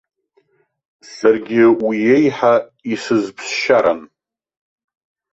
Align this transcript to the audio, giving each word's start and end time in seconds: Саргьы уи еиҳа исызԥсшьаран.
Саргьы 1.13 1.63
уи 1.85 1.97
еиҳа 2.13 2.53
исызԥсшьаран. 2.93 4.01